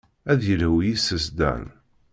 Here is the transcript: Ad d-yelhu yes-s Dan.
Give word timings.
Ad 0.31 0.37
d-yelhu 0.39 0.73
yes-s 0.87 1.25
Dan. 1.37 1.65